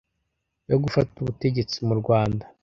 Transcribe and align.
yo 0.69 0.77
gufata 0.83 1.13
ubutegetsi 1.19 1.77
mu 1.87 1.95
Rwanda 2.01 2.45